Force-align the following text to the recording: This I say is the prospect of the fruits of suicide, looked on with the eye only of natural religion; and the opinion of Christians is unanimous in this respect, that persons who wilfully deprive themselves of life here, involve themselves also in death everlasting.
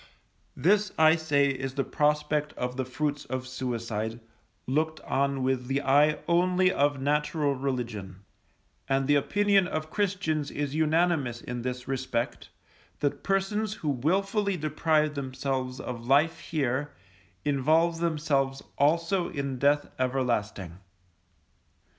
This 0.55 0.91
I 0.97 1.15
say 1.15 1.49
is 1.49 1.75
the 1.75 1.83
prospect 1.83 2.53
of 2.53 2.75
the 2.75 2.85
fruits 2.85 3.23
of 3.25 3.45
suicide, 3.47 4.19
looked 4.65 4.99
on 5.01 5.43
with 5.43 5.67
the 5.67 5.83
eye 5.83 6.17
only 6.27 6.71
of 6.73 6.99
natural 6.99 7.53
religion; 7.53 8.21
and 8.89 9.05
the 9.05 9.13
opinion 9.13 9.67
of 9.67 9.91
Christians 9.91 10.49
is 10.49 10.73
unanimous 10.73 11.39
in 11.39 11.61
this 11.61 11.87
respect, 11.87 12.49
that 13.01 13.21
persons 13.21 13.75
who 13.75 13.89
wilfully 13.89 14.57
deprive 14.57 15.13
themselves 15.13 15.79
of 15.79 16.07
life 16.07 16.39
here, 16.39 16.95
involve 17.45 17.99
themselves 17.99 18.63
also 18.79 19.29
in 19.29 19.59
death 19.59 19.87
everlasting. 19.99 20.79